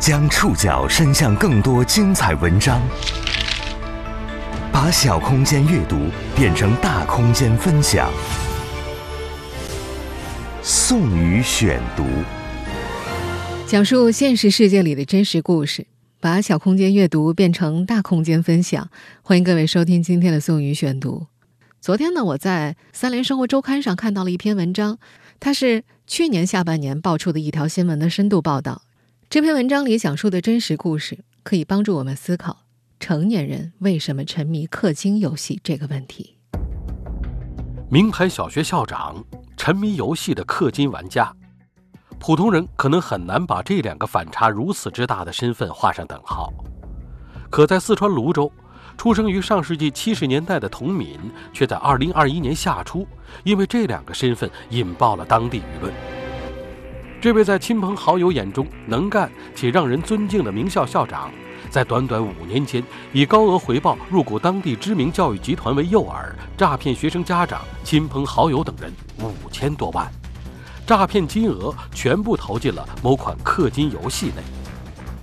[0.00, 2.80] 将触角伸向更多精彩文章，
[4.70, 6.06] 把小空间阅读
[6.36, 8.08] 变成大空间分享。
[10.62, 12.04] 宋宇选读，
[13.66, 15.88] 讲述现实世界里的真实故事，
[16.20, 18.88] 把小空间阅读变成大空间分享。
[19.22, 21.26] 欢迎各位收听今天的宋宇选读。
[21.80, 24.98] 昨天呢，我在三联生活周刊上看到了一篇文章，
[25.40, 28.82] 它是去年下半年爆出的一条新闻的深度报道。
[29.30, 32.60] 这篇文章里讲述的真实故事，可以帮助我们思考
[32.98, 36.38] 成年人为什么沉迷氪金游戏这个问题。
[37.90, 39.22] 名牌小学校长，
[39.54, 41.30] 沉迷游戏的氪金玩家，
[42.18, 46.50] 普通人可能很难把这两个反差如此之大的身份画上等号。
[47.50, 48.50] 可在四川泸州。
[48.96, 51.20] 出生于上世纪七十年代的童敏，
[51.52, 53.06] 却在二零二一年夏初，
[53.44, 55.94] 因为这两个身份引爆了当地舆论。
[57.20, 61.32] 这位在亲朋好友眼中能干且让人尊敬的名校校长，
[61.68, 62.82] 在短短五年间，
[63.12, 66.24] 以高额回报入股当地知名教育集团为诱饵，
[66.56, 70.06] 诈骗学生家长、亲朋好友等人五千多万，
[70.86, 74.42] 诈骗金额全部投进了某款氪金游戏内。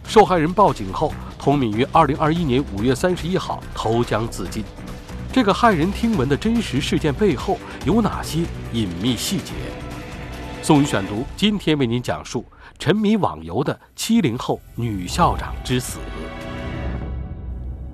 [0.05, 1.13] 受害人报警后。
[1.37, 4.63] 童敏于二零二一年五月三十一号投江自尽，
[5.31, 8.39] 这个骇人听闻的真实事件背后有哪些
[8.73, 9.53] 隐秘细节？
[10.65, 12.43] 宋宇选读今天为您讲述
[12.79, 15.99] 沉迷网游的七零后女校长之死。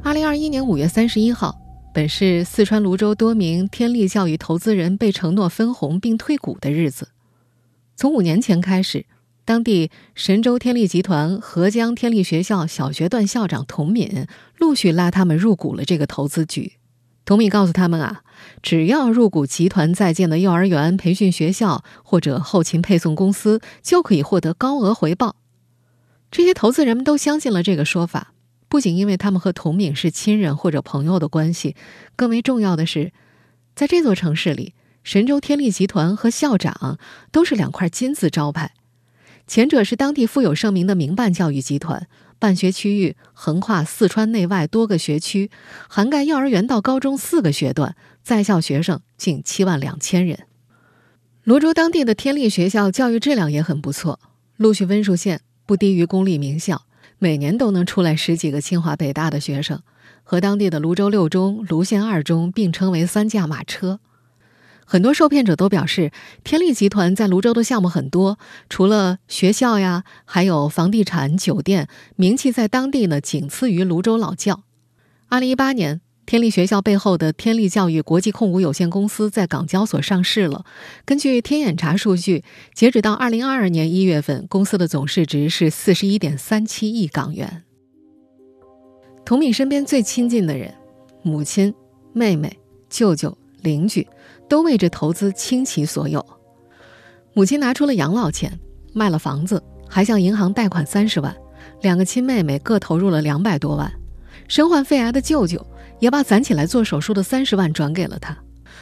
[0.02, 1.59] 二零二一年五月三十一号，
[1.94, 7.09] 本是四川泸州多名天利教育投资人被承诺分红并退股的日子，
[7.97, 9.05] 从五年前开始。
[9.44, 14.27] 当地神州天利集团合江天利学校小学段校长童敏
[14.58, 16.77] 陆续拉他们入股了这个投资局。
[17.25, 18.22] 童敏告诉他们啊，
[18.61, 25.36] 只要入股集团在建的幼儿园、培训学校或者后勤配送公司，就可以获得高额回报。
[26.30, 28.33] 这些投资人们都相信了这个说法，
[28.70, 31.75] 不仅因为他们和童敏是亲人或者朋友的关系，
[32.16, 33.11] 更为重要的是，
[33.76, 34.73] 在这座城市里，
[35.04, 36.98] 神州天利集团和校长
[37.32, 38.73] 都是两块金字招牌。
[39.45, 42.08] 前者是当地富有盛名的民办教育集团，
[42.39, 45.52] 办学区域横跨四川内外多个学区，
[45.89, 50.48] 涵盖幼儿园到高中四个学段，在校学生近七万两千人。
[51.43, 54.20] 泸州当地的天利学校教育质量也很不错，
[54.58, 56.83] 录取分数线不低于公立名校，
[57.17, 59.82] 每年都能出来十几个清华北大的学生，
[60.23, 63.99] 和当地的泸州六中、泸县二中并称为三驾马车。
[64.86, 66.11] 很多受骗者都表示，
[66.43, 68.38] 天利集团在泸州的项目很多，
[68.70, 74.64] 除了学校呀，还有房地产、酒店，名气在当地呢仅次于泸州老窖。
[75.30, 80.64] 二零一八年，天利学校背后的天利教育国际控股有限公司在港交所上市了。
[81.03, 87.64] 根据天眼查数据，截止到二零二二年一月份，公司的总市值是四十一点三七亿港元。
[89.25, 90.73] 童敏身边最亲近的人，
[91.21, 91.73] 母亲、
[92.14, 92.58] 妹妹、
[92.89, 94.08] 舅舅、邻居。
[94.47, 96.25] 都为这投资倾其所有，
[97.33, 98.58] 母亲拿出了养老钱，
[98.93, 101.36] 卖了房子，还向银行贷款三十万，
[101.81, 103.91] 两个亲妹妹各投入了两百多万，
[104.47, 105.67] 身患肺癌的舅舅
[106.02, 108.36] 也把攒起来做手术的三十万转给了他，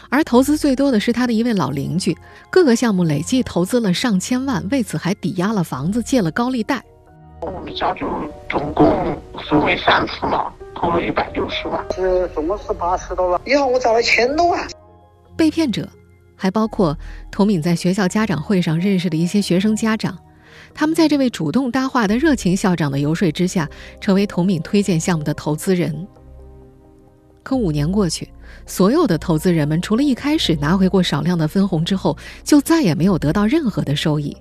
[0.09, 2.17] 而投资最多的是他的一位老邻居，
[2.49, 6.81] 各个项目累计投资了上千万，为此还抵押了房子，借了高利贷。
[7.41, 8.07] 我们家就
[8.49, 9.17] 总共
[9.49, 14.65] 分为三次嘛，投了一百六十万，是总共是八十多万，以后我找了千多万。
[15.35, 15.87] 被骗者
[16.37, 16.97] 还包括
[17.31, 20.17] 童敏在学校家长会上认识的一些学生家长，
[20.73, 23.67] 他们在这位主动搭话的热情校长的游说之下，
[23.99, 26.07] 成为童敏推荐项目的投资人。
[27.49, 28.31] 可五年过去，
[28.67, 34.37] 所有的投资人们除了一开始拿回过少量的分红之后，就再也没有得到任何的收益。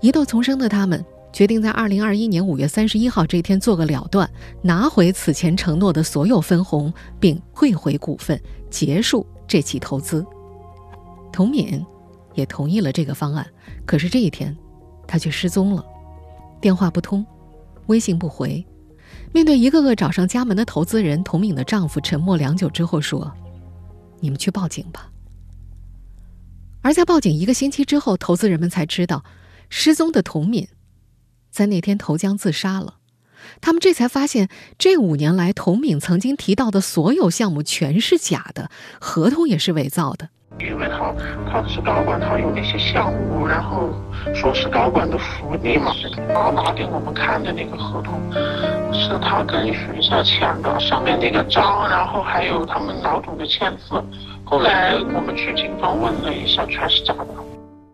[0.00, 4.30] 疑窦丛生的他们决定在二零二一年五月三十一号这天做个了断，
[4.62, 8.40] 拿回此前承诺的所有分红，并退回股份，
[8.70, 9.26] 结束。
[9.48, 10.24] 这起投资，
[11.32, 11.84] 童敏
[12.34, 13.44] 也同意了这个方案。
[13.84, 14.56] 可是这一天，
[15.04, 15.84] 他却失踪了，
[16.60, 17.26] 电话不通，
[17.88, 18.64] 微信不回。
[19.32, 23.32] 面对一个个找上家门的投资人，童敏的丈夫沉默良久之后说
[24.20, 25.10] ：“你们去报警吧。”
[26.82, 29.24] 而在报警一个星期之后，投资人们才知道，
[29.70, 30.68] 失踪的童敏
[31.50, 32.98] 在那天投江自杀了。
[33.60, 34.48] 他们这才发现，
[34.78, 38.70] 这五年来，童敏曾经提到的所有项目全是假的，
[39.00, 40.28] 合同也是伪造的。
[40.60, 41.12] 因为他
[41.50, 43.90] 他是高管，他有那些项目，然后
[44.34, 45.92] 说是高管的福利嘛。
[46.32, 48.20] 他拿给我们看的那个合同，
[48.92, 54.02] 是他跟学校签的，上面那个章，然后还有他们老总的签字。
[54.44, 57.26] 后来我们去警方问了一下，全是假的。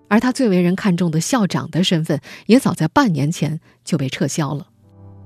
[0.08, 4.66] 而他最为人看重的校长的身份，也早在半年前就被撤销了。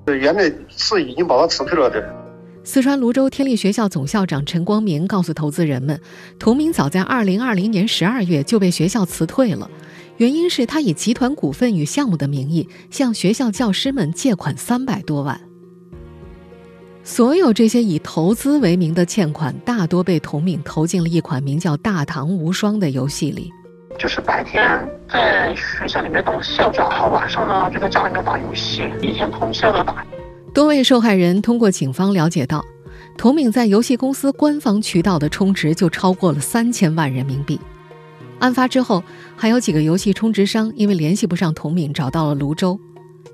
[0.07, 2.22] 原来是已经把他辞退了的。
[2.65, 5.99] 四川泸州天立学校总校长陈光明告诉投资人们，
[6.39, 9.69] 童明早在2020年12月就被学校辞退了，
[10.15, 15.39] 原因是他以集团股份与项目的名义向学校教师们借款三百多万。
[17.03, 23.51] 所有这些以投资为名的欠款，大多被童敏投进了一款名叫《大唐无双》的游戏里。
[23.99, 24.63] 就是白天
[25.09, 30.03] 在学校里面当校长，晚上呢就在家里面打游戏，一天通宵的打。
[30.53, 32.63] 多位受害人通过警方了解到，
[33.17, 37.59] 童敏在游戏公司官方渠道的充值就超过了三千万人民币。
[38.37, 39.03] 案发之后，
[39.35, 42.79] 还有几个游戏充值商因为联系不上童敏，找到了泸州。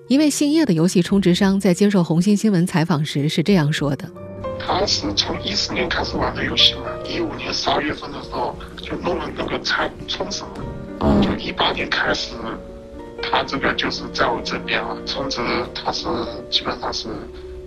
[0.07, 4.09] 一位姓叶的游戏充值商在接受红星新闻采访时是这样说的
[4.57, 10.43] ：“他是从一四年开始玩的游戏嘛，一五年十二月份的时候就弄了那个财充值，
[11.21, 12.33] 就一八年开始，
[13.21, 15.39] 他这个就是在我这边啊，充值
[15.73, 16.07] 他是
[16.49, 17.07] 基本上是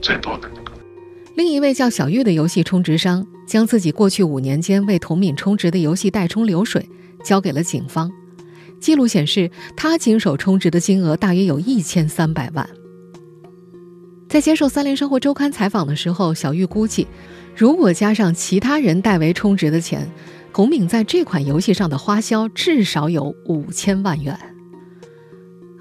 [0.00, 0.49] 最多的。”
[1.34, 6.87] 另一位叫小玉的游戏充值商将自己过去五年间为童敏充值的游戏代充流水
[7.25, 8.10] 交给了警方。
[8.78, 12.69] 记录显示，他经手充值的金额大约有一千三百万。
[14.28, 17.06] 在接受《三联生活周刊》采访的时候，小玉估计，
[17.54, 20.10] 如果加上其他人代为充值的钱，
[20.50, 24.38] 孔敏在这款游戏上的花销至少有五千万元。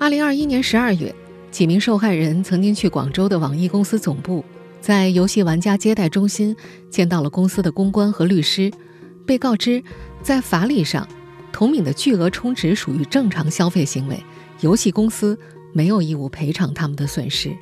[0.02, 1.14] 二零二一年十二月，
[1.52, 4.44] 几名受害人曾经去广州的网易公司总部，
[4.82, 6.56] 在游戏玩家接待中心
[6.90, 8.72] 见到了公司的公关和律师，
[9.28, 9.84] 被告知
[10.24, 11.08] 在法理上。
[11.54, 14.20] 童敏的巨额充值属于正常消费行为，
[14.62, 15.38] 游戏公司
[15.72, 17.56] 没有义务赔偿他们的损失。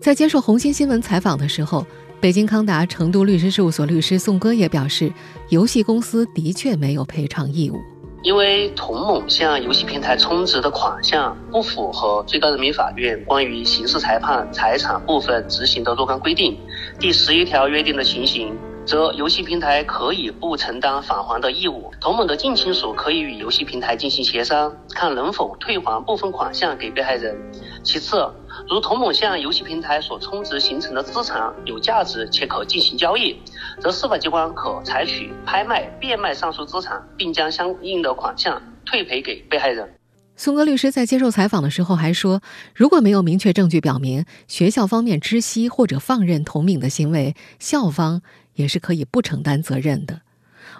[0.00, 1.86] 在接受红星新闻采访的时候，
[2.18, 5.12] 北京康达成都律师事务所律师宋哥也表示，
[5.50, 7.76] 游戏公司的确没有赔偿义务，
[8.22, 16.58] 因为童某向游戏平台充值的款项不符合最高人民法院关于刑事裁判财产部分执行的若干规定
[16.98, 18.56] 第十一条约定的情形。
[18.86, 27.36] 则游戏平台可以不承担返还的义务，童某的近亲属可以与游戏平台进行协商，看能否退还部分款项给被害人。
[27.84, 28.26] 其次，
[28.70, 33.36] 如童某向游戏平台所充值形成的资产有价值且可进行交易，
[33.80, 39.92] 则司法机关可采取拍卖、变卖上述资产，并将相应的款项退赔给被害人。
[40.36, 48.22] 宋哥律师在接受采访的时候还说，如果没有明确证据表明学校方面知悉或者放任童敏的行为，校方
[48.54, 50.20] 也是可以不承担责任的。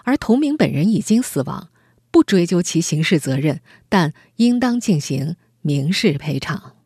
[0.05, 1.67] 而童敏本人已经死亡，
[2.09, 3.59] 不追究其刑事责任，
[3.89, 6.77] 但应当进行民事赔偿。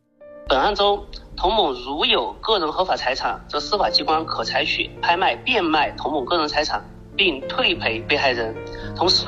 [0.47, 1.03] 本案中，
[1.35, 8.55] 童某如有个人合法财产，则司法机关可采取拍卖、变卖童某个人财产，并退赔被害人。
[8.95, 9.25] 同时，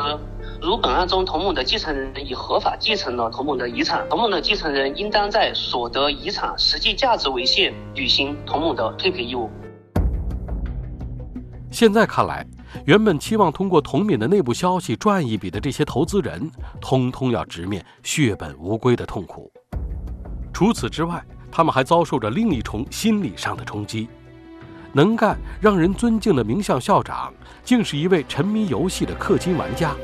[0.61, 9.49] 如本案中童某的继承人已合法继承了童某的遗产，童某的继承人应当在所得遗产实际价值为限履行童某的退赔义务。
[11.71, 12.45] 现在看来，
[12.85, 19.51] 原本期望通过童敏的内部消息赚一笔的这些投资人，通通要直面血本无归的痛苦。
[20.57, 24.09] 除此之外，他们还遭受着另一重心理上的冲击：
[24.91, 27.31] 能干、让人尊敬的名校校长，
[27.63, 29.95] 竟是一位沉迷游戏的氪金玩家。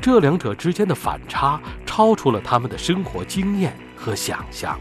[0.00, 4.78] 这两者之间的反差超出了他们的生活经验和想象。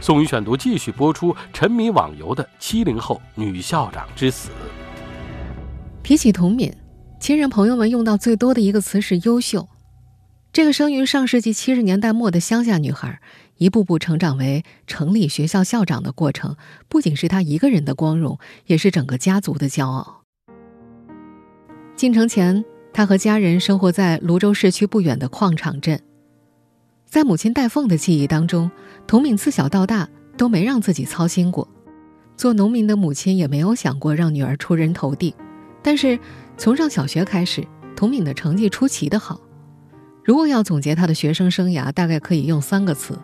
[0.00, 4.50] 宋宇选读继续播出：沉迷网游的七零后女校长之死。
[6.04, 6.72] 提起童敏，
[7.18, 9.66] 亲人朋友们用到最多的一个词是“优秀”。
[10.54, 13.20] 这个生于上世纪七十年代末的乡下女孩，
[13.56, 16.56] 一步步成长为城里学校校长的过程，
[16.88, 20.22] 不仅是他一个人的光荣，也是整个家族的骄傲。
[21.96, 22.64] 进城前。
[22.96, 26.00] 他和家人生活在泸州市区不远的矿场镇。
[27.04, 28.70] 在母亲戴凤的记忆当中，
[29.04, 30.08] 童敏自小到大
[30.38, 31.68] 都没让自己操心过。
[32.36, 35.34] 做农民的母亲也没有想过让女儿出人头地。
[35.82, 36.16] 但是
[36.56, 39.40] 从上小学开始，童敏的成绩出奇的好。
[40.22, 43.18] 如果要总结他的学生生涯，大概可以用三个词：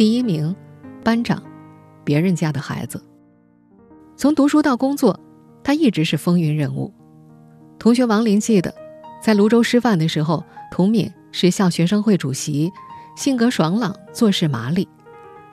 [0.00, 0.56] 第一名、
[1.04, 1.42] 班长、
[2.04, 3.04] 别人家的孩子。
[4.16, 5.20] 从读书到工作，
[5.62, 6.90] 他一直是风云人物。
[7.78, 8.74] 同学王林记得。
[9.20, 10.42] 在泸州师范的时候，
[10.72, 12.72] 童敏是校学生会主席，
[13.14, 14.88] 性格爽朗，做事麻利。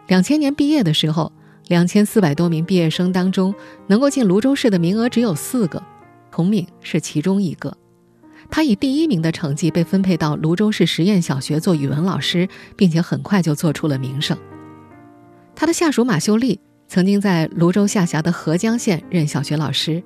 [0.08, 1.30] 两千年毕业的时候，
[1.68, 3.54] 两千四百多名毕业生当中，
[3.88, 5.84] 能够进泸州市的名额只有四个，
[6.32, 7.76] 童敏是其中一个。
[8.50, 14.38] 他以第一名的成绩被分配到泸州市实验小学做语文老师，并且很快就做出了名声。
[15.56, 20.02] 他的下属马秀丽曾经在泸州下辖的合江县任小学老师，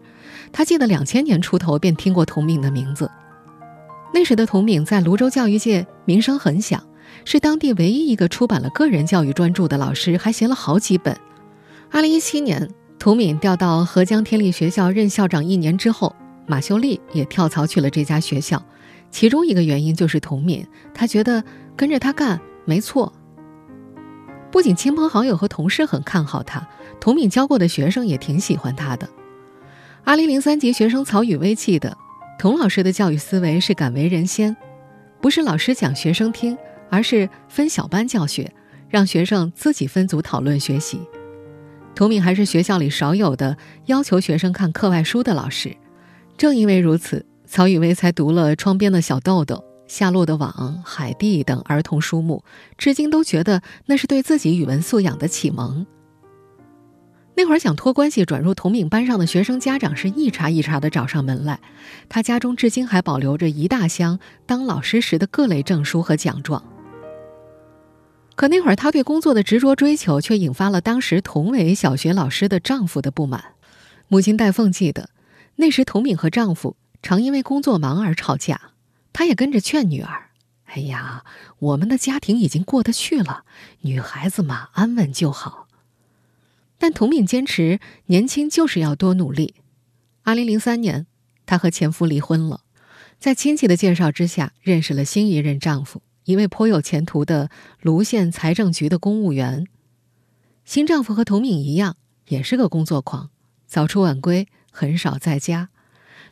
[0.52, 3.10] 他记得两千年出头便听过童敏的名字。
[4.14, 6.84] 那时的童敏在泸州教育界名声很响，
[7.24, 11.16] 是当地唯一一个出版了个人教育专著的老师，还写了好几本。
[11.90, 16.16] 二零一七年，童敏调到合江天立学校任校长一年之后，
[16.52, 18.62] 马秀丽也跳槽去了这家学校。
[19.10, 21.42] 其中一个原因就是童敏，他觉得
[21.78, 23.14] 跟着他干没错。
[24.52, 26.68] 不仅亲朋好友和同事很看好他，
[27.00, 29.08] 童敏教过的学生也挺喜欢他的。
[30.04, 31.98] 二零零三级学生曹宇威记得，
[32.38, 34.54] 童老师的教育思维是敢为人先，
[35.22, 36.58] 不是老师讲学生听，
[36.90, 38.54] 而是分小班教学，
[38.90, 41.00] 让学生自己分组讨论学习。
[41.96, 43.56] 童敏还是学校里少有的
[43.86, 45.76] 要求学生看课外书的老师，
[46.42, 47.24] 正因为如此。
[47.46, 49.56] 曹雨薇才读了《窗边的小豆豆》
[49.86, 50.52] 《夏洛的网》
[50.84, 52.44] 《海蒂》等儿童书目，
[52.80, 55.86] 至今都觉得那是对自己语文素养的启蒙。
[57.36, 61.60] 那会儿想托关系转入同名班上的学生家长是一茬一茬的找上门来，
[62.10, 64.18] 他家中至今还保留着一大箱
[64.48, 66.64] 当老师时的各类证书和奖状。
[68.36, 73.44] 可那会儿他对工作的执着追求，却引发了当时同为小学老师的丈夫的不满。
[74.08, 75.12] 母亲戴凤记得，
[75.62, 76.76] 那时童敏和丈夫。
[77.04, 78.74] 常因为工作忙而吵架，
[79.14, 80.30] 她也跟着劝女儿
[80.66, 81.24] ：“哎呀，
[81.58, 83.44] 我们的家庭已经过得去了，
[83.82, 85.68] 女孩子嘛，安稳就好。”
[86.78, 89.56] 但童敏坚持年轻就是要多努力。
[90.22, 91.08] 二零零三年，
[91.48, 92.62] 她和前夫离婚了，
[93.18, 97.50] 在亲戚的介绍之下，认识了新一任丈夫，一位颇有前途的
[97.80, 99.66] 泸县财政局的公务员。
[100.66, 103.32] 新丈夫和童敏一样，也是个工作狂，
[103.66, 105.70] 早出晚归，很少在家。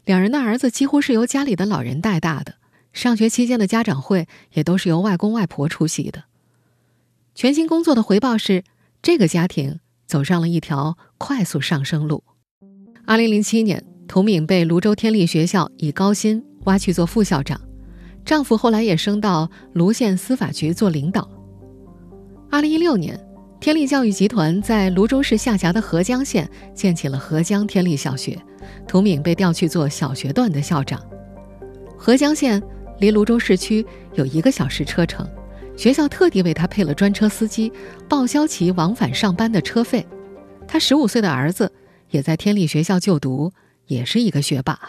[0.05, 2.55] 两人的儿子几乎是由家里的老人带大的，
[2.93, 6.23] 上学期间的家长会也都是由外公外婆出席的。
[7.35, 8.63] 全新工作的回报是，
[9.01, 12.23] 这个家庭走上了一条快速上升路。
[13.05, 17.59] 二零零七年，童敏被泸州天立学校以高薪挖去做副校长，
[18.25, 21.29] 丈夫后来也升到泸县司法局做领导。
[22.49, 23.19] 二零一六年，
[23.59, 28.37] 天立教育集团在泸州市下辖的合江县建起了合江天立小学。
[28.87, 31.01] 童敏被调去做小学段的校长。
[31.97, 32.61] 合江县
[32.99, 35.27] 离泸州市区有一个小时车程，
[35.75, 37.71] 学校特地为他配了专车司机，
[38.07, 40.07] 报销其往返上班的车费。
[40.65, 41.69] 他十五岁的儿子
[42.11, 43.51] 也在天立学校就读，
[43.87, 44.79] 也是一个学霸。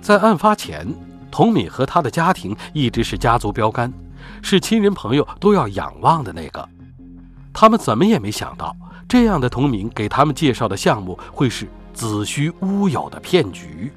[0.00, 0.86] 在案发前，
[1.30, 3.92] 童敏和他的家庭一直是家族标杆，
[4.42, 6.68] 是亲人朋友都要仰望的那个。
[7.52, 8.76] 他们怎么也没想到。
[9.08, 13.92] 这样的童敏给他们介绍的项目会是子虚乌有的骗局。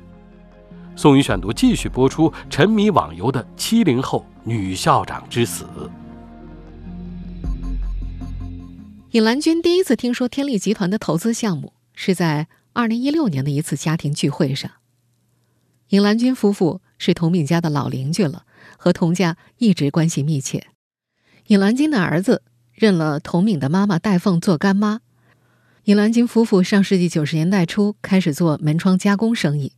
[0.95, 5.67] 宋宇选读继续播出：沉迷网游的七零后女校长之死。
[9.11, 14.71] 尹兰君第一次听说天利集团的投资项目，是在二零一六年的一次家庭聚会上。
[15.89, 18.45] 尹兰君夫妇是童敏家的老邻居了，
[18.77, 20.67] 和童家一直关系密切。
[21.47, 22.43] 尹兰金的儿子。
[22.73, 25.01] 认了童敏的妈妈戴凤做干妈，
[25.83, 29.73] 尹兰金夫妇上世纪九十年代初开始做门窗加工生意，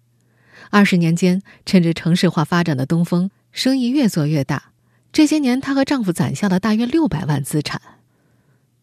[0.69, 4.71] 二十年间趁着城市化发展的东风，生意越做越大。
[5.11, 7.81] 这些年，她和丈夫攒下了大约六百万资产，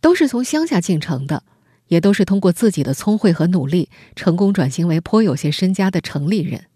[0.03, 1.43] 都是从乡下进城的，
[1.89, 6.67] 也都是通过自己的聪慧和努力，成功转型为颇有些身家的城里人。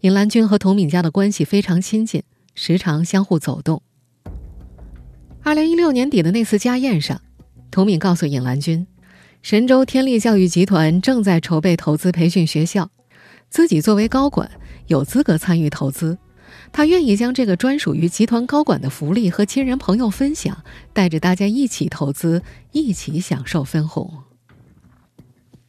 [0.00, 2.22] 尹兰君和童敏家的关系非常亲近，
[2.58, 3.80] 时常相互走动。
[5.44, 7.22] 二零一六年底的那次家宴上，
[7.70, 8.84] 童敏告诉尹兰君，
[9.42, 12.90] 神州天利教育集团正在筹备投资培训学校，
[13.48, 14.50] 自己作为高管
[14.88, 16.18] 有资格参与投资，
[16.72, 24.12] 他愿意将这个专属于集团高管的福利和亲人朋友分享，带着大家一起投资，一起享受分红。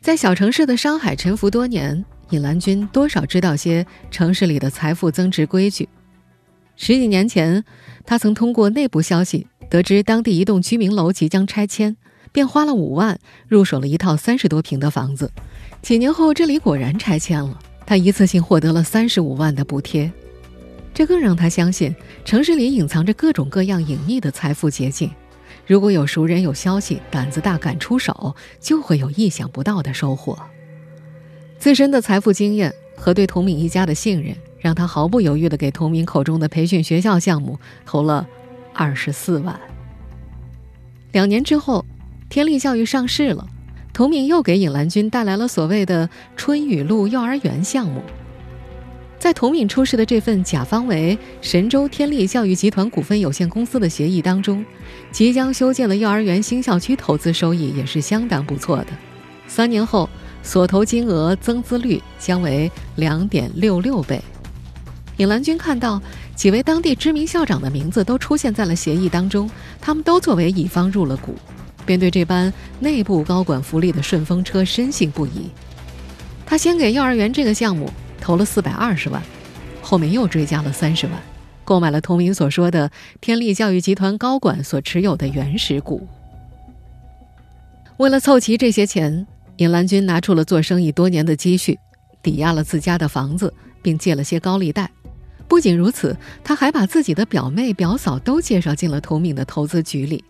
[0.01, 5.87] 在小城市的商海沉浮多年，尹兰君多少知道些城市里的财富增值规矩。
[6.81, 7.65] 十几年前，
[8.05, 9.45] 他曾通过内部消息。
[9.69, 11.97] 得知当地一栋居民楼即将拆迁，
[12.31, 13.19] 便花了五万
[13.49, 15.29] 入手了一套三十多平的房子。
[15.81, 20.09] 几年后，这里果然拆迁了，他一次性获得了三十五万的补贴。
[20.93, 21.93] 这更让他相信，
[22.23, 25.11] 城市里隐藏着各种各样隐秘的财富捷径。
[25.67, 30.39] 如果有熟人有消息，胆子大敢出手，就会有意想不到的收获。
[31.59, 38.27] 自身的财富经验和对童敏一家的信任，让他毫不犹豫地给童敏口中的培训学校项目投了。
[38.71, 39.59] 二十四万。
[41.11, 41.83] 两年之后，
[42.29, 43.45] 天利教育上市了，
[43.91, 48.01] 童敏又给尹兰君带来了所谓的春雨路幼儿园项目。
[49.17, 54.63] 在童敏出示的这份甲方为神州天利教育集团股份有限公司的协议当中，
[55.11, 58.87] 即将修建的幼儿园新校区投资收益也是相当不错的。
[59.45, 60.07] 三年后，
[60.41, 64.21] 所投金额增资率将为两点六六倍。
[65.19, 66.01] 尹兰君看到
[66.33, 71.35] 几位当地知名校长的名字都出现在了协议当中，他们都作为乙方入了股，
[71.85, 75.49] 便对这班内部高管福利的顺风车深信不疑。
[76.45, 79.21] 他先给幼儿园这个项目投了四百二十万，
[79.81, 81.15] 后面又追加了三十万，
[81.65, 86.07] 购买了同名所说的天利教育集团高管所持有的原始股。
[87.97, 91.77] 为了凑齐这些钱，尹兰君拿出了做生意多年的积蓄，
[92.23, 94.89] 抵押了自家的房子，并借了些高利贷。
[95.49, 100.23] 不仅如此，他还把自己的表妹、表嫂都介绍进了同敏的投资局里。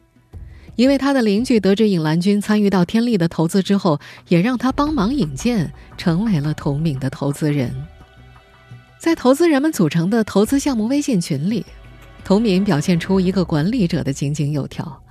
[0.75, 3.99] 一位他的邻居得知尹兰君参与到天利的投资之后，
[4.29, 7.75] 也让他帮忙引荐，成为了同敏的投资人。
[8.97, 11.65] 在投资人们组成的投资项目微信群里，
[12.23, 15.03] 同敏表现出一个管理者的井井有条。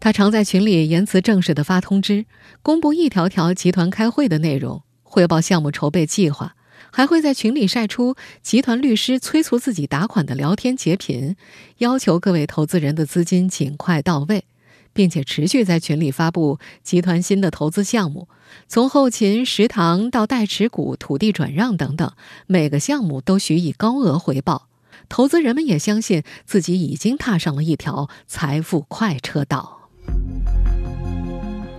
[0.00, 2.24] 他常在群里言辞正式地发通知，
[2.62, 6.54] 公布一条条集团开会的内容，汇报项目筹备计划。
[6.94, 11.34] 还会在群里晒出集团律师催促自己打款的聊天截屏，
[11.78, 14.44] 要求各位投资人的资金尽快到位，
[14.92, 18.28] 并且持续在群里发布集团新的投资项目，
[18.68, 22.12] 从后勤、食堂到代持股、土地转让等等，
[22.46, 24.68] 每个项目都许以高额回报。
[25.08, 29.88] 投资人们也相信自己已经踏上了一条财富快车道。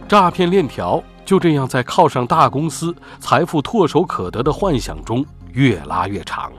[0.10, 1.04] 诈骗链条。
[1.26, 6.52] 就这样，在靠上大公司、财富唾手可得的幻想中越拉越长，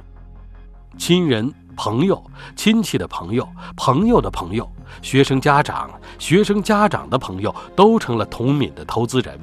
[0.97, 2.23] 亲人、朋友、
[2.57, 4.71] 亲戚的朋友、朋友的朋友、
[5.03, 9.39] 学生家长、学生家长的朋友都成了童敏的投资人。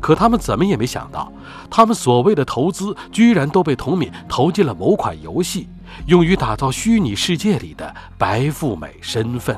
[0.00, 1.30] 可他们怎么也没想到，
[1.70, 5.68] 他们所谓的投资，居然都被童敏投进了某款游戏，
[6.06, 9.56] 用于打造虚拟世界里的白富美身份。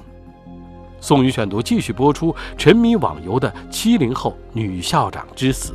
[1.05, 5.75] 宋宇选读继续播出：沉迷网游的七零后女校长之死。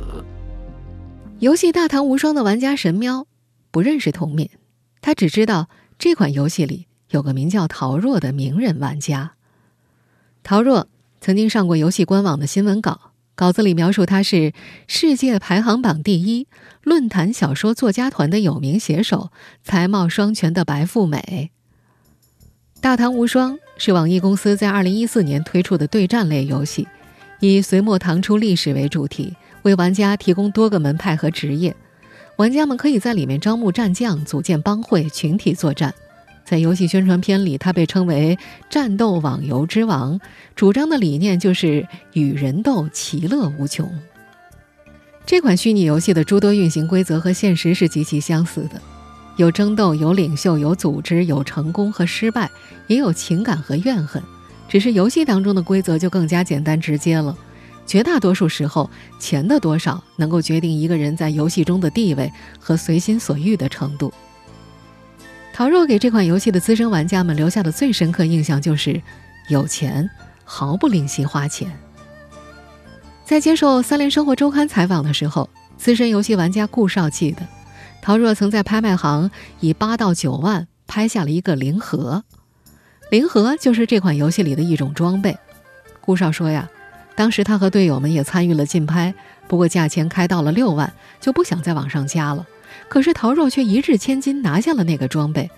[1.38, 3.28] 游戏《大唐无双》的玩家神喵
[3.70, 4.50] 不认识童敏，
[5.00, 5.68] 他只知道
[6.00, 9.34] 这款游戏里有个名叫陶若的名人玩家。
[10.42, 10.88] 陶若
[11.20, 14.52] 曾经上过游戏官网的新闻稿，稿子里描述她是
[14.88, 16.48] 世界排行榜第一、
[16.82, 19.30] 论坛小说作家团的有名写手，
[19.62, 21.52] 才貌双全的白富美。
[22.80, 26.86] 《大唐无双》是网易公司在2014年推出的对战类游戏，
[27.40, 31.74] 以隋末唐初历史为主题，为玩家提供多个门派和职业。
[32.36, 35.94] 玩家们可以在里面招募战将，组建帮会，群体作战。
[36.44, 38.38] 在游戏宣传片里，它被称为
[38.68, 40.20] “战斗网游之王”，
[40.54, 43.90] 主张的理念就是与人斗，其乐无穷。
[45.24, 48.78] 这款虚拟游戏的诸多运行规则和现实是极其相似的。
[49.40, 52.50] 有争斗，有领袖，有组织，有成功和失败，
[52.88, 54.22] 也有情感和怨恨。
[54.68, 57.34] 只是游戏当中的规则就更加简单直接了。
[57.86, 64.12] 绝大多数时候，钱的多少能够决定一个人在游戏中的地位和随心所欲的程度。
[65.54, 69.00] 陶若给这款游戏的资深玩家们留下的最深刻印象就是，
[69.48, 70.08] 有钱
[70.44, 71.66] 毫不吝惜花钱。
[73.24, 75.48] 在接受《三联生活周刊》采访的时候，
[75.78, 77.40] 资深游戏玩家顾少记得。
[78.02, 82.24] 陶若曾在拍卖行以八到九万拍下了一个灵盒，
[83.10, 85.36] 灵盒就是这款游戏里的一种装备。
[86.00, 86.68] 顾少说呀，
[87.14, 89.14] 当时他和队友们也参与了竞拍，
[89.46, 92.46] 不过价钱开到了六万，就不想再往上加了。
[92.88, 95.50] 可是陶若却一掷千金拿下了那个装备。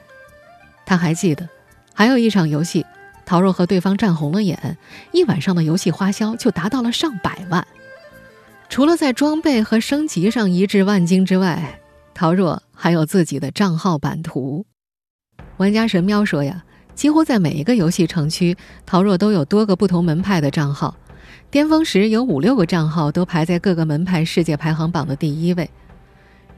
[0.84, 1.48] 他还记得，
[1.94, 2.84] 还有一场游戏，
[3.24, 4.76] 陶若和对方战红了眼，
[5.12, 7.66] 一晚上的游戏花销就达到了上百万。
[8.68, 11.78] 除了在装备和升级上一掷万金之外，
[12.14, 14.66] 陶若还有自己的账号版图，
[15.56, 20.94] 玩家神喵说呀，几乎在每一个游戏城区，陶若都有多个不同门派的账号，
[21.50, 25.68] 巅峰时有五六个账号都排在各个门派世界排行榜的第一位。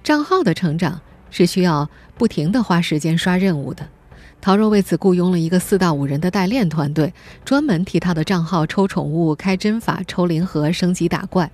[0.03, 1.89] 账号的成长是需要
[2.19, 3.89] 不停的花时间刷任务的，
[4.41, 7.15] 陶若为此雇佣了一个四到五人的代练团队，
[7.45, 11.51] 专门替他的账号抽宠物、开针法、抽灵盒、升级打怪。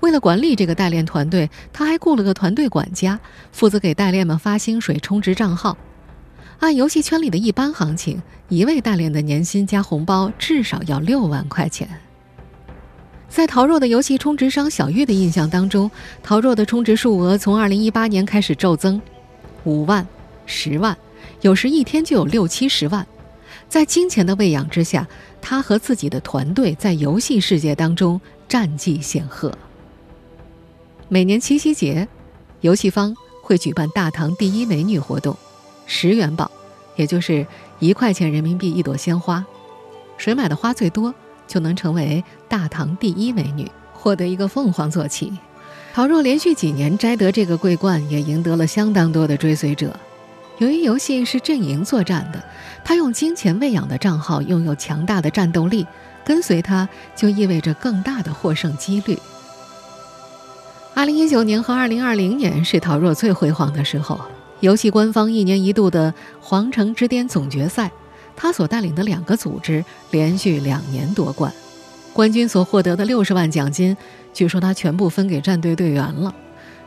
[0.00, 3.20] 为了管理这个代练团队，他还雇了个团队管家，
[3.52, 5.76] 负责给代练们发薪水、充值账号。
[6.58, 11.88] 按游戏圈里的一般行情，一位代练的年薪加红包至少要六万块钱。
[13.28, 15.90] 在陶若的游戏充值商小玉的印象当中，
[16.22, 19.00] 陶若的充值数额从2018年开始骤增，
[19.64, 20.06] 五万、
[20.46, 20.96] 十万，
[21.40, 23.06] 有时一天就有六七十万。
[23.68, 25.06] 在金钱的喂养之下，
[25.40, 29.56] 他和自己的团队在游戏世界当中战绩显赫。
[31.12, 32.06] 每年七夕节，
[32.60, 35.36] 游戏方会举办大唐第一美女活动，
[35.84, 36.48] 十元宝，
[36.94, 37.44] 也就是
[37.80, 39.44] 一块钱人民币一朵鲜花，
[40.16, 41.12] 谁买的花最多，
[41.48, 45.32] 就能成为大唐第一美女，获得一个凤凰坐骑。
[45.92, 49.92] 陶若连续几年摘得这个桂冠，也赢得了相当多的追随者。
[50.58, 52.40] 由于游戏是阵营作战的，
[52.84, 55.84] 他用金钱喂养的账号拥有强大的战斗力，
[56.24, 59.18] 跟随他就意味着更大的获胜几率。
[61.00, 64.20] 二零一九年和二零二零年是陶若最辉煌的时候，
[64.60, 67.90] 游戏官方一年一度的皇城之巅总决赛，
[68.36, 71.50] 他所带领的两个组织连续两年夺冠，
[72.12, 73.96] 冠军所获得的六十万奖金，
[74.34, 76.34] 据说他全部分给战队队员了。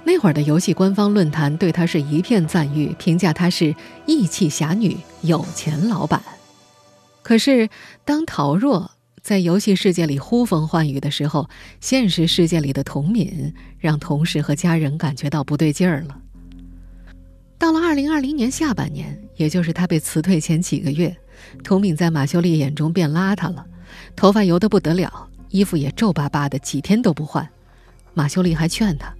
[0.03, 6.21] 那会儿的游戏官方论坛对他是一片赞誉，评价他是义气侠女、有钱老板。
[7.23, 7.67] 可是，
[8.05, 8.91] 当陶若
[9.23, 16.19] 在游戏世界里呼风唤雨的时候，现实世界里的童敏让同事和家人感觉到不对劲儿了。
[17.57, 21.15] 到了二零二零年下半年，也就是他被辞退前几个月，
[21.63, 23.65] 童敏在马修丽眼中变邋遢了，
[24.13, 27.47] 头发油得不得了，衣服也皱巴巴的，几天都不换。
[28.13, 29.15] 马修丽还劝他。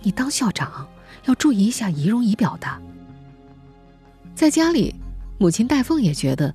[0.00, 0.88] 你当校长
[1.26, 2.66] 要注意一下仪容仪表的。
[4.34, 4.94] 在家里，
[5.36, 6.54] 母亲戴凤也觉得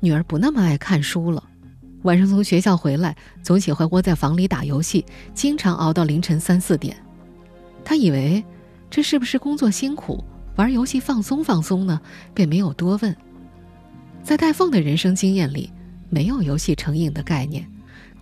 [0.00, 1.44] 女儿不那么爱看书了。
[2.02, 6.96] 晚上从学校回来，总喜欢窝在房里打游戏，经常熬到凌晨三四点。
[7.84, 8.42] 他以为
[8.88, 10.24] 这是不是工作辛苦，
[10.56, 12.00] 玩游戏放松放松呢？
[12.32, 13.14] 便没有多问。
[14.22, 15.70] 在戴凤的人生经验里，
[16.08, 17.66] 没有游戏成瘾的概念。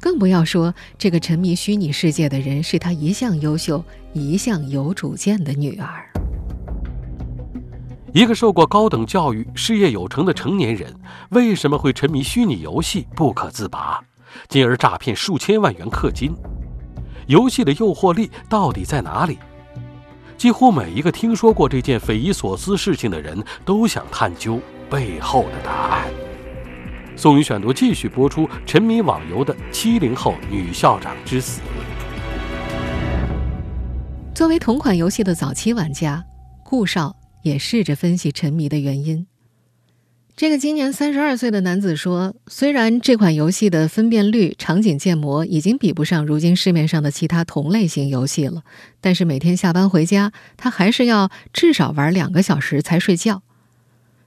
[0.00, 6.04] 更不要说这个沉迷虚拟世界的人是他一向优秀、一向有主见的女儿。
[8.14, 10.94] 一个受过高等教育、事业有成的成年人，
[11.30, 14.00] 为什么会沉迷虚拟游戏不可自拔，
[14.48, 16.34] 进而诈骗数千万元氪金？
[17.26, 19.38] 游戏的诱惑力到底在哪里？
[20.38, 26.06] 几乎每一个听说过这件匪夷所思事情的人都想探究背后的答案。
[27.14, 31.60] 宋宇选读继续播出：沉迷网游的七零后女校长之死。
[34.34, 36.24] 作为同款游戏的早期玩家，
[36.64, 39.26] 顾少也试着分析沉迷的原因。
[40.36, 48.62] 这个今年三十二岁的男子说：“虽然这款游戏的分辨率、场景建模已经比不上如今市面上的其他同类型游戏了，
[49.00, 53.42] 但是每天下班回家，他还是要至少玩两个小时才睡觉。”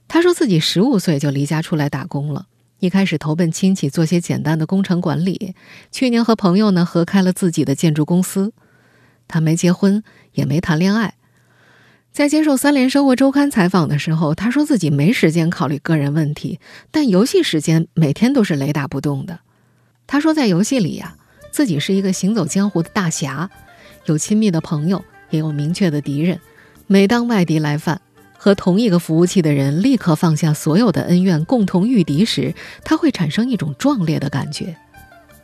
[0.06, 2.46] 他说自己十五岁就离家出来打工了。
[2.80, 5.54] 一开始投奔亲戚做些简单的工程管理，
[5.90, 8.52] 去年和朋友呢合开了自己的建筑公司。
[9.28, 10.02] 他没结婚，
[10.34, 11.14] 也没谈恋爱。
[12.12, 19.40] 在接受《三联生活周刊》采访的时候，他说自己没时间考虑个人问题，但游戏时间每天都是雷打不动的。
[20.06, 21.16] 他说在游戏里呀，
[21.50, 23.48] 自己是一个行走江湖的大侠，
[24.04, 26.38] 有亲密的朋友，也有明确的敌人。
[26.86, 28.02] 每当外敌来犯，
[28.36, 34.76] 和同一个服务器的人立刻放下所有的恩怨，共同御敌时，他会产生一种壮烈的感觉。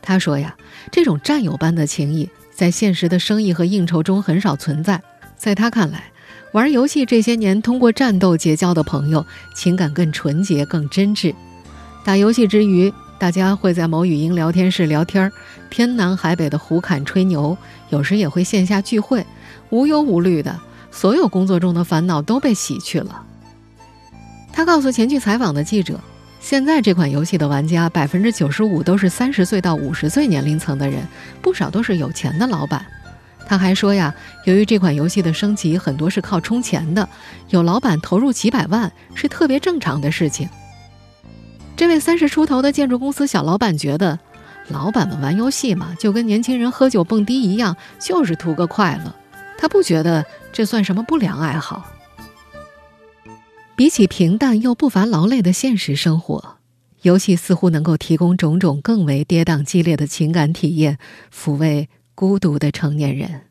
[0.03, 0.55] 他说呀，
[0.91, 5.01] 这种战友般的情谊在现实的生意和应酬中很少存在。
[5.35, 6.11] 在他看来，
[6.51, 11.33] 玩游戏这些年通过战斗结交的朋友，情感更纯洁、更真挚。
[12.03, 15.31] 打游戏之余，大家会在某语音聊天室聊天，
[15.69, 17.55] 天南海北的胡侃吹牛，
[17.89, 19.23] 有时也会线下聚会，
[19.69, 20.59] 无忧无虑的。
[20.89, 23.21] 所有工作中的烦恼都被洗去了。
[24.51, 25.99] 他告诉前去采访的记者
[26.41, 31.03] ：“现在这款游戏的玩家百分之九十五都是三十岁到五十岁年龄层的人，
[31.43, 32.83] 不少都是有钱的老板。”
[33.49, 34.13] 他还说：“呀，
[34.45, 37.09] 由于这款游戏的升级很多是靠充钱的，
[37.49, 40.47] 有老板投入几百万是特别正常的事情。”
[41.75, 44.19] 这位三十出头的建筑公司小老板觉得，
[44.67, 49.15] 老板们玩游戏嘛，就跟年轻人喝酒蹦迪一样，就是图个快乐。
[49.57, 51.89] 他不觉得这算什么不良爱好。
[53.75, 56.57] 比起平淡又不乏劳累的现实生活，
[57.01, 60.99] 游戏似乎能够提供种种更为跌宕激烈的情感体验，
[61.33, 63.43] 抚慰孤独的成年人。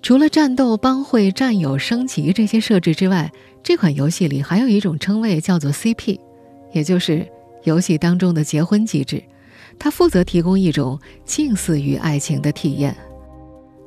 [0.00, 3.30] 除了战斗、帮会、战友、升级这些设置之外，
[3.62, 6.18] 这款游戏里还有一种称谓叫做 CP，
[6.72, 7.28] 也就是
[7.64, 9.22] 游戏当中的结婚机制。
[9.78, 12.96] 它负责提供一种近似于爱情的体验。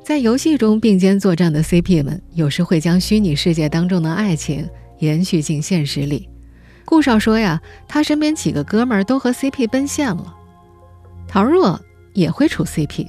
[0.03, 4.69] 在游戏中并肩作战的 CP 们，有时会将虚拟世界当中的爱情
[4.99, 6.29] 延续进现实里。
[6.85, 10.35] 顾少说呀，他身边几个哥们儿都和 CP 奔现了。
[11.27, 11.81] 陶若
[12.19, 13.07] 也会处 CP，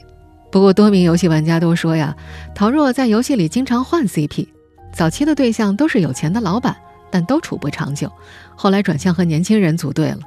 [0.50, 2.16] 不过多名游戏玩家都说呀，
[2.54, 4.46] 陶若在游戏里经常换 CP。
[4.92, 6.76] 早期的对象都是有钱的老板，
[7.10, 8.10] 但都处不长久。
[8.56, 10.18] 后来转向和年轻人组队了。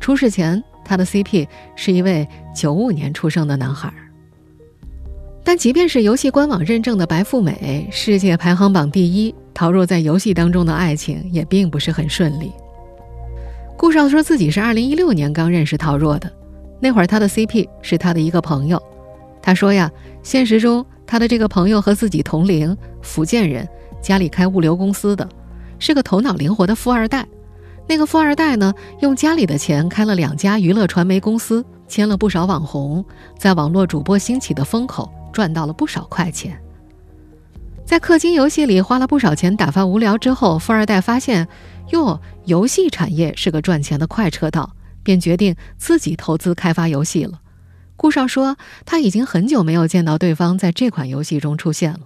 [0.00, 3.92] 出事前，他的 CP 是一位九五年出生的男孩。
[5.42, 12.52] 但即便是游戏官网认证的白富美，世界排行榜第一，陶若在游戏当中的爱情也并不是很顺利。
[13.76, 16.30] 顾少说自己是2016年刚认识陶若的，
[16.80, 18.82] 那会儿他的 CP 是他的一个朋友。
[19.40, 19.90] 他说呀，
[20.22, 23.68] 现实中他的这个朋友和自己同龄，福建人，
[24.00, 25.28] 家里开物流公司的，
[25.78, 27.26] 是个头脑灵活的富二代。
[27.86, 33.04] 那个富二代呢，用家里的钱开了两家娱乐传媒公司，签了不少网红，
[33.38, 36.58] 在网络主播兴起的风口赚到了不少快钱。
[37.84, 41.46] 在氪金游戏里花了不少钱打发无聊之后，富二代发现，
[41.90, 44.70] 哟，游戏产业是个赚钱的快车道，
[45.04, 47.40] 便决定自己投资开发游戏了。
[47.96, 52.00] 顾少说，他已经很久没有见到对方在这款游戏中出现了。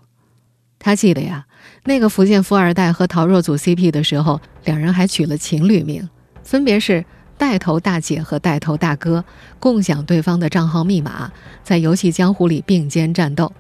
[0.79, 1.47] 他记得呀，
[1.85, 6.07] 那个福建富二代和陶若组 CP 的时候，两人还取了情侣名，
[6.45, 7.05] 分别是
[7.39, 9.25] 带头大姐和带头大哥，
[9.59, 11.33] 共享对方的账号密码，
[11.65, 13.53] 在游戏江湖里并肩战斗。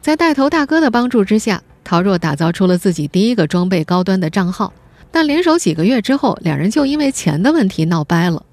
[0.00, 4.72] 在带头大哥的帮助之下，陶若打造出了自己第一个装备高端的账号。
[5.10, 8.44] 但联手几个月之后，两人就因为钱的问题闹掰了。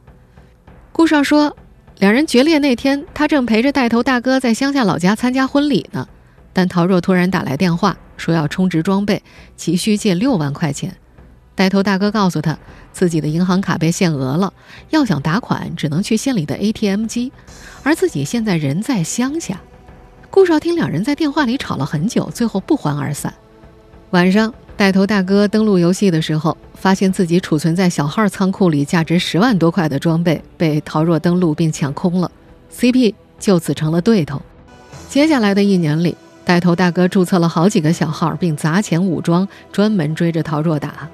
[0.91, 1.55] 顾少说。
[1.99, 6.07] 两人决裂那天，他正陪着带头大哥在乡下老家参加婚礼呢。
[6.53, 9.21] 但陶若突然打来电话，说要充值装备，
[9.57, 10.95] 急需借六万块钱。
[11.55, 12.57] 带头大哥告诉他，
[12.93, 14.53] 自己的银行卡被限额了，
[14.91, 17.33] 要想打款，只能去县里的 ATM 机，
[17.83, 19.59] 而自己现在人在乡下。
[20.29, 23.33] 顾少听两人在电话里吵了很久，最后不欢而散。
[24.11, 24.53] 晚上。
[24.79, 32.31] 带头大哥登录游戏的时候，发现自己储存在小号仓库里价值十万多块的装备被陶若登录并抢空了
[32.73, 34.41] ，CP 就此成了对头。
[35.09, 36.15] 接下来的一年里，
[36.45, 41.09] 带头大哥注册了好几个小号，并砸钱武装，专门追着陶若打。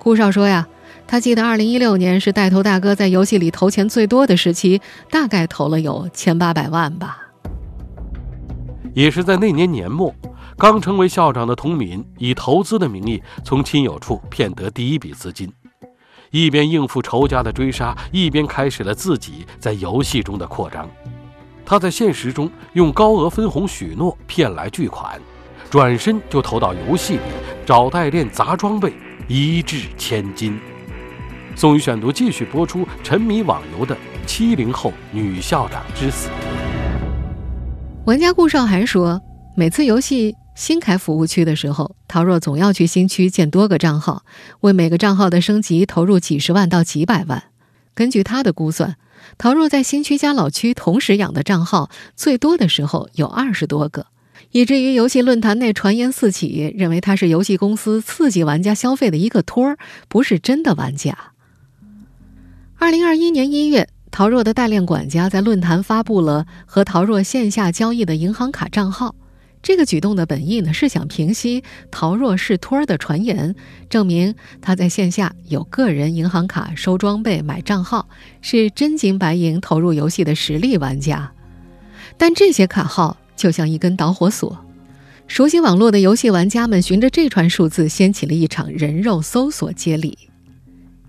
[0.00, 0.66] 顾少说呀，
[1.06, 7.18] 他记得2016年是带头大哥在游戏里投钱最多的时期，大概投了有千八百万吧。
[8.92, 10.12] 也是在那年年末。
[10.56, 15.52] 刚成为校长的童敏以投资的名义从亲友处骗得第一笔资金，
[16.30, 20.88] 一边应付仇家的追杀，一边开始了自己在游戏中的扩张。
[21.66, 25.20] 他在现实中用高额分红许诺骗来巨款，
[25.70, 27.22] 转身就投到游戏里
[27.66, 28.92] 找代练砸装备，
[29.26, 30.58] 一掷千金。
[31.56, 36.28] 宋宇选读继续播出：沉迷网游的七零后女校长之死。
[38.06, 39.20] 玩家顾少还说，
[39.56, 40.36] 每次游戏。
[40.54, 44.24] 新开服务区的时候，陶若总要去新区建多个账号，
[44.60, 47.44] 为每个账号的升级投入几十万到几百万。
[47.94, 48.96] 根据他的估算，
[49.36, 54.06] 陶若在新区加老区同时养的账号最多的时候有二十多个，
[54.52, 61.16] 以至于游戏论坛内传言四起，认为他是游戏公司刺激玩家消费的一个托儿，不是真的玩家。
[62.76, 69.14] 二零二一年一月，陶若的代练管家在论坛发布了和陶若线下交易的银行卡账号。
[69.64, 73.56] 这个举动的本意呢，是想平息陶若是托儿的传言，
[73.88, 78.06] 证明他在线下有个人银行卡收装备、买账号，
[78.42, 81.32] 是真金白银投入游戏的实力玩家。
[82.18, 84.66] 但这些卡号就像一根导火索，
[85.26, 90.18] 熟悉网络的游戏玩家们循着这串数字，掀起了一场人肉搜索接力。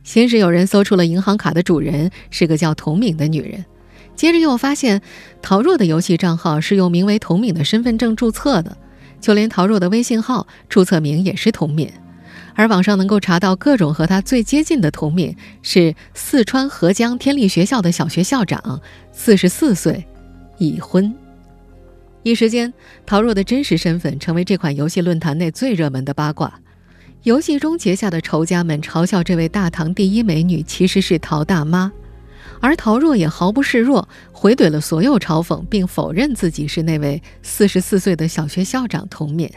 [0.06, 3.66] 先是有人搜出了银行卡的主人是个叫童敏的女人。
[4.16, 5.02] 接着又发现，
[5.42, 8.78] 陶若的游戏账号是用名为童敏的身份证注册的，
[9.20, 11.92] 就连陶若的微信号注册名也是童敏，
[12.56, 20.06] 而网上能够查到各种和他最接近的童敏是四川合江天立学校的小学校长，四十四岁，
[20.58, 21.14] 已婚。
[22.24, 22.74] 一时间，
[23.06, 26.52] 陶若的真实身份成为这款游戏论坛内最热门的八卦。
[27.24, 31.92] 游戏中结下的仇家们嘲笑这位大唐第一美女其实是陶大妈。
[32.66, 39.48] 而陶若也毫不示弱，回怼了所有嘲讽，并否认自己是那位四十四岁的小学校长童敏。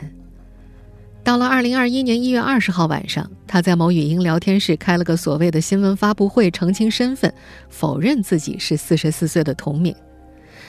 [1.24, 7.32] 到了二零二一年一月二十号晚上，他在某语音聊天室开了个所谓的新闻发布会，澄清身份，
[7.70, 9.96] 否认自己是四十四岁的童敏。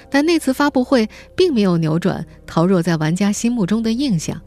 [0.10, 4.39] 但那次发布会并没有扭转陶若在玩家心目中的印象，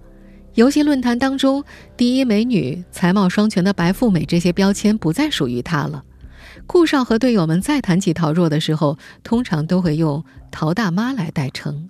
[0.55, 1.63] 游戏论坛当中
[1.95, 6.03] “第一美女”“才貌双全的白富美”这些标签不再属于她了。
[6.67, 11.89] 顾少和队友们再谈起陶若的时候，通常都会用“陶大妈”来代称。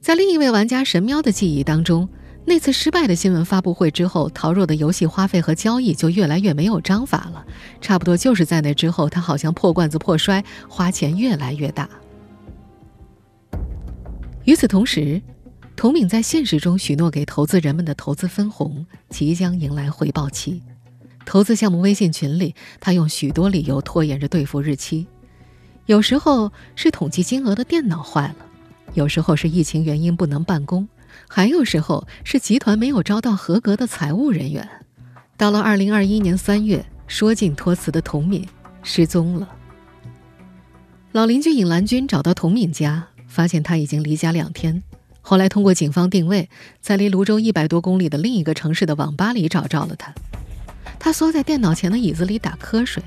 [0.00, 2.08] 在另一位玩家神喵的记忆当中，
[2.44, 7.46] 那次失败的新闻发布会之后，陶若的游戏花费和交易就越来越没有章法了。
[7.80, 11.88] 差不多就是在那之后，他好像破罐子破摔，花钱越来越大。
[14.44, 15.22] 与此同时，
[15.76, 20.60] 童敏在现实中许诺给投资人们的投资分红即将迎来回报期。
[21.24, 25.06] 投资项目微信群里，他用许多理由拖延着兑付日期。
[25.86, 28.36] 有时候是统计金额的电脑坏了，
[28.94, 30.88] 有时候是疫情原因不能办公，
[31.28, 34.68] 还有时候是集团没有招到合格的财务人员。
[35.36, 38.46] 到了二零二一年三月，说尽托辞的童敏
[38.82, 39.48] 失踪了。
[41.10, 44.82] 老邻居尹兰军找到童敏家，发现他已经离家两天，
[45.20, 46.48] 后来通过警方定位，
[46.80, 50.14] 在离泸州一百多公里的另一个城市的网吧里找着了他。
[51.04, 53.02] 他缩在电脑前的椅子里打瞌睡。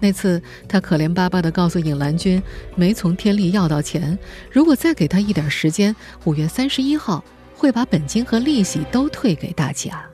[0.00, 2.42] 那次，他可怜巴巴地告诉尹兰君，
[2.76, 4.18] 没从天利要到钱，
[4.52, 7.24] 如果再给他一点时间，五月三十一号
[7.56, 10.04] 会把本金和利息都退给大家。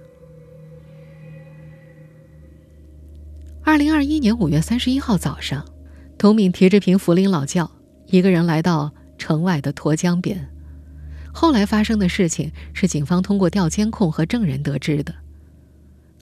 [3.64, 5.66] 二零二一年五月三十一号早上，
[6.16, 7.68] 童敏提着瓶茯苓老窖，
[8.06, 10.48] 一个人来到城外的沱江边。
[11.32, 15.12] 后来发生的事情是警方通过调监控和证人得知的。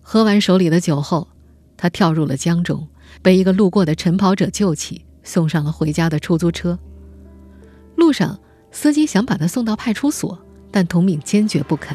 [0.02, 1.28] 喝完手里的酒后，
[1.76, 2.86] 他跳入了江中。
[3.20, 6.78] 被一个路过的晨跑者救起，送上了回家的出租车。
[7.94, 8.38] 路上，
[8.70, 10.38] 司机想把他送到派出所，
[10.70, 11.94] 但童敏坚决不肯。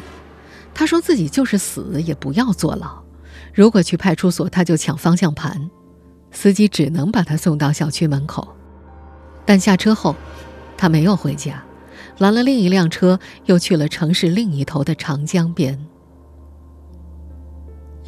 [0.72, 3.02] 他说自己就是死也不要坐牢，
[3.52, 5.68] 如果去派出所，他就抢方向盘。
[6.30, 8.46] 司机只能把他送到小区门口，
[9.44, 10.14] 但下车后，
[10.76, 11.62] 他没有回家，
[12.18, 15.84] 拦了另一辆车，又去了城市另一头的长江边。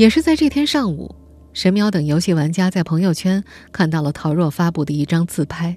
[0.01, 1.15] 也是在这天上午。
[1.53, 5.77] 神喵等游戏玩家在朋友圈看到了陶若发布的一张自拍。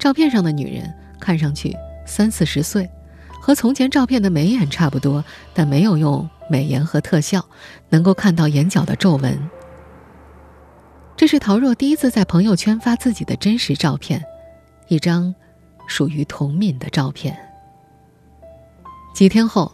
[0.00, 1.72] 照片上的女人看上去
[2.04, 2.90] 三四十岁，
[3.40, 7.48] 和从前照片的眉眼差不多，但没有用美颜和特效，
[7.88, 9.48] 能够看到眼角的皱纹。
[11.16, 14.20] 这是陶若第一次在朋友圈发自己的真实照片，
[14.88, 15.32] 一张
[15.86, 17.38] 属于童敏的照片。
[19.14, 19.72] 几天后，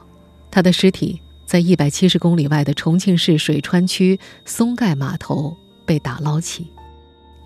[0.51, 1.23] 她的尸体。
[1.55, 6.67] 在一百七十公里外的重庆市水川区松盖码头被打捞起，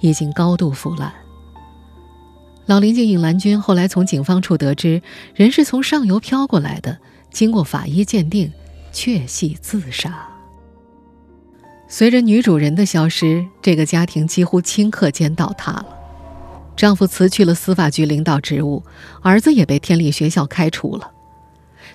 [0.00, 1.12] 已经高度腐烂。
[2.64, 5.02] 老邻居尹兰军后来从警方处得知，
[5.34, 6.98] 人是从上游漂过来的，
[7.30, 8.50] 经过法医鉴定，
[8.92, 10.26] 确系自杀。
[11.86, 15.86] 随着女主人的消失，这个家庭几乎顷刻间倒塌了。
[16.74, 18.82] 丈夫辞去了司法局领导职务，
[19.20, 21.10] 儿子也被天理学校开除了。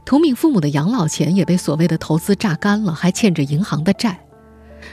[0.05, 4.19] 童敏父母的养老钱也被所谓的投资榨干了，还欠着银行的债。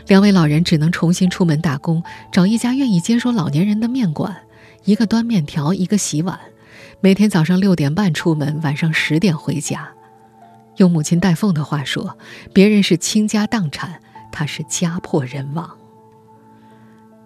[0.07, 4.37] 两位老人只能重新出门打工，找一家愿意接收老年人的面馆，
[4.85, 6.39] 一个端面条，一个洗碗。
[7.01, 9.89] 每天早上六点半出门，晚上十点回家。
[10.77, 12.17] 用母亲戴凤的话说
[12.55, 15.69] ：“别人是倾家荡产，他是家破人亡。”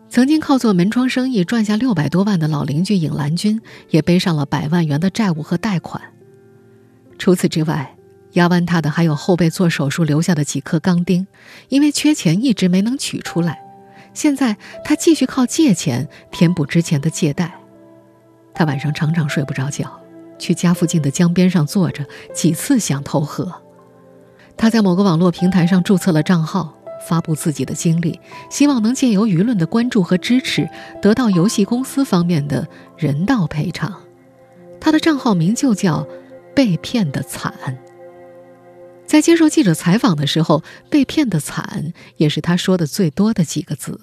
[0.08, 6.00] 曾经靠做门窗生意赚下六百多万的老邻居尹兰军，也背上了百万元的债务和贷款。
[7.18, 7.96] 除此之外，
[8.32, 11.26] 压弯他的还有后背做手术留下的几颗钢钉，
[11.68, 13.62] 因为缺钱一直没能取出来。
[14.12, 17.54] 现在他继续靠借钱填补之前的借贷。
[18.52, 20.00] 他晚上常常睡不着觉，
[20.38, 23.62] 去家附近的江边上坐着，几次想投河。
[24.56, 26.74] 他在某个网络平台上注册了账号，
[27.08, 30.68] 发布自己的经历，希望能借由舆论的关注和支持，
[31.00, 34.00] 得到游戏公司方面的人道赔偿。
[34.80, 36.04] 他的账号名就叫。
[36.54, 37.78] 被骗的惨，
[39.06, 44.00] 在接受记者采访的时候，“被骗的惨”也是他说的最多的几个字。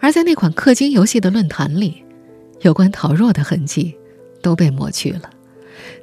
[0.00, 2.04] 而在那款氪金游戏的论坛里，
[2.60, 3.96] 有关陶若的痕迹
[4.42, 5.30] 都被抹去了。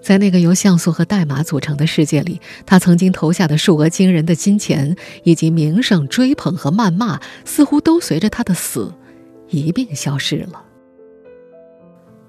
[0.02, 8.94] 在那个由像素和代码组成的世界里，他曾经投下的数额惊人的金钱，以及名声、追捧和谩骂，似乎都随着他的死
[9.50, 10.66] 一并消失了。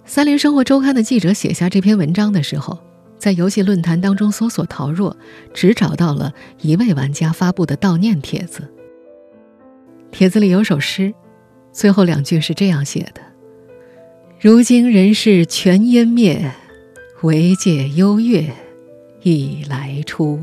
[0.04, 2.76] 三联生活周刊的记者写下这篇文章的时候，
[3.18, 5.16] 在游戏论坛当中搜索陶若，
[5.54, 8.68] 只找到了一位玩家发布的悼念帖子。
[10.10, 11.14] 帖子里有首诗，
[11.72, 13.22] 最后两句是这样写的
[14.40, 16.52] ：“如今人世全湮灭，
[17.22, 18.50] 唯借幽月
[19.22, 20.38] 已来出。”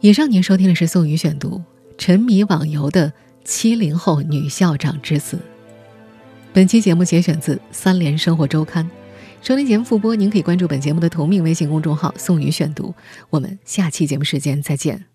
[0.00, 1.62] 以上您收听的是宋宇选读，
[1.96, 3.14] 沉迷网游的。
[3.44, 5.38] 七零后女校长之子。
[6.52, 8.84] 本期节目节选自《三联生活周刊》。
[9.42, 12.94] 收听节目复播，您可以关注本节目的同名微信公众号“宋宇选读”。
[13.30, 15.04] 我们下期节目时间再见。